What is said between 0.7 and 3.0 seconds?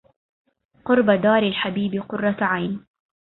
قرب دار الحبيب قرة عين